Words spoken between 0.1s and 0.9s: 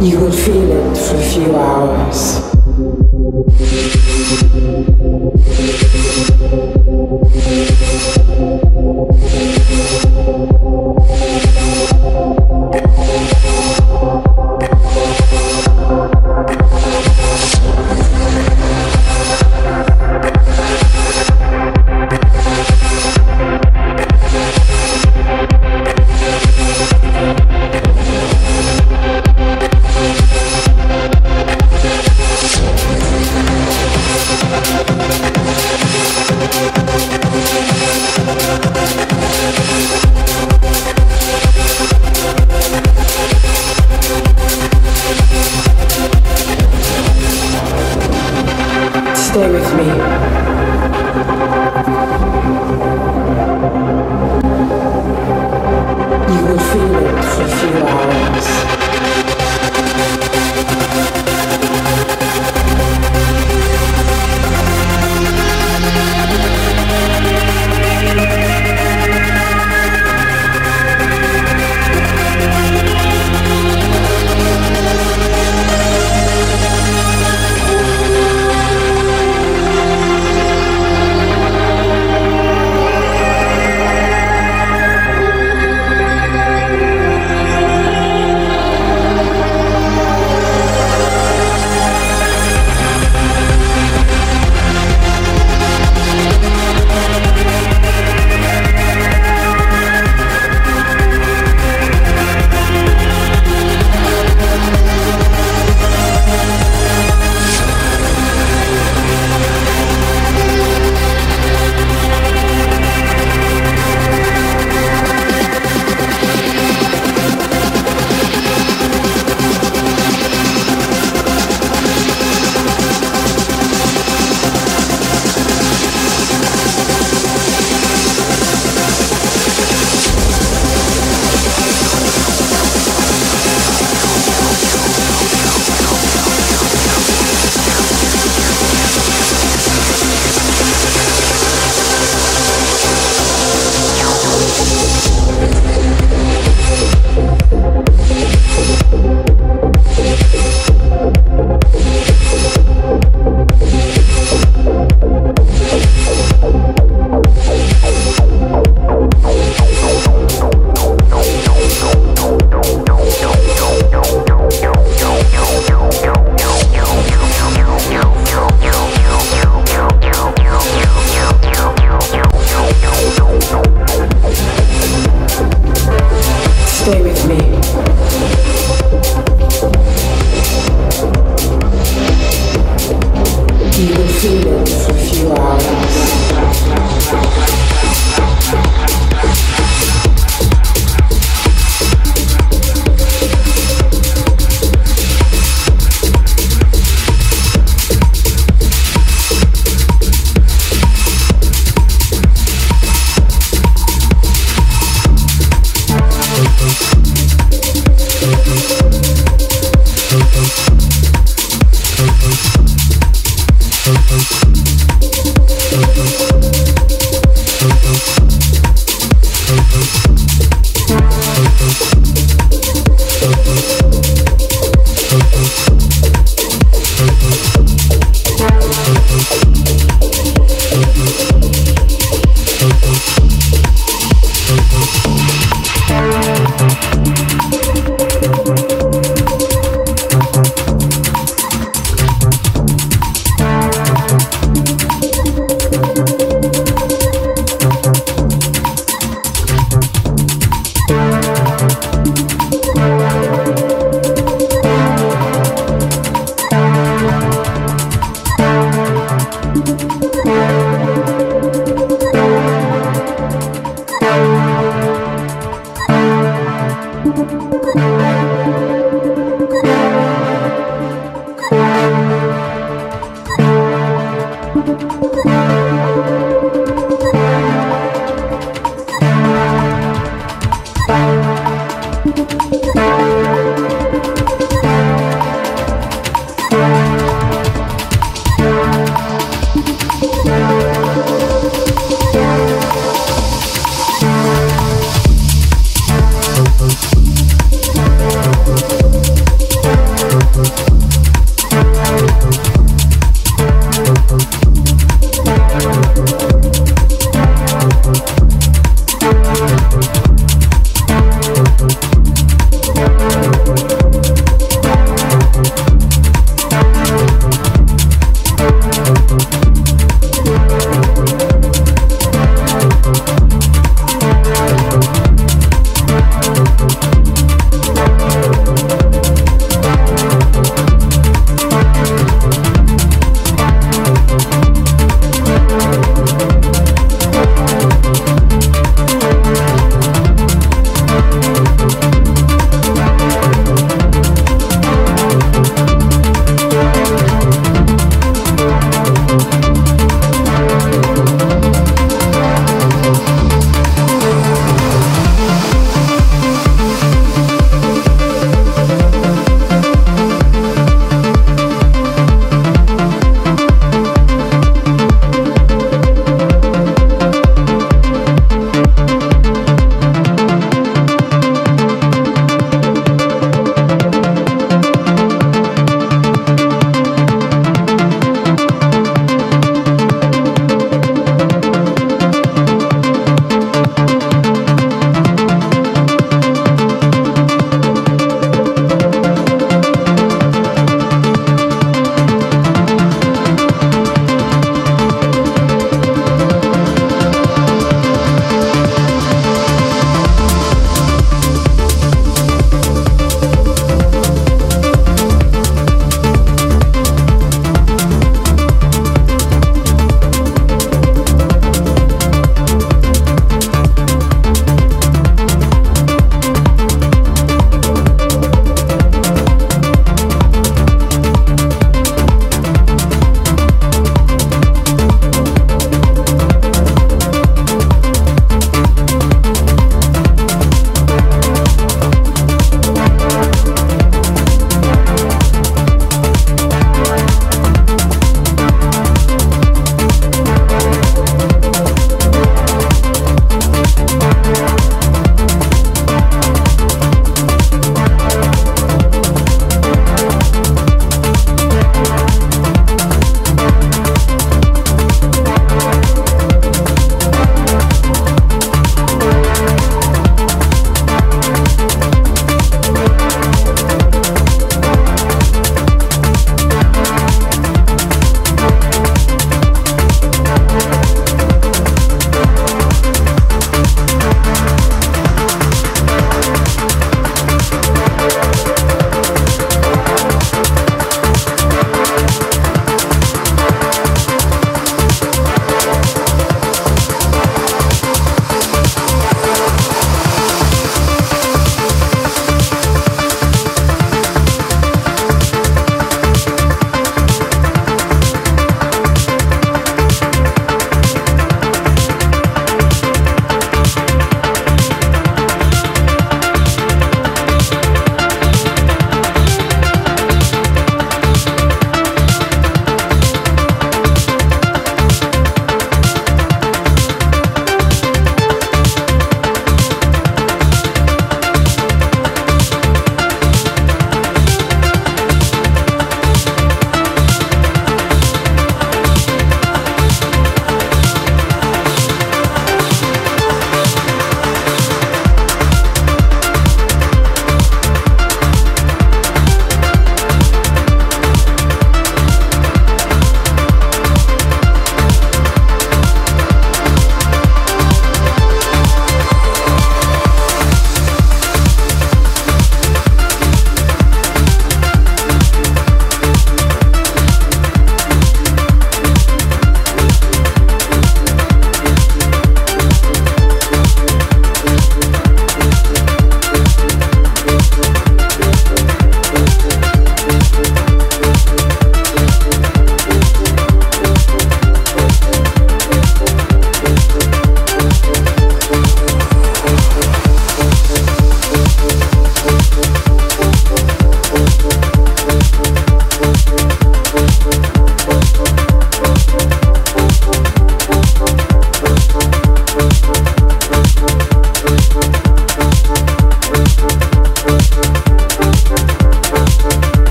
will feel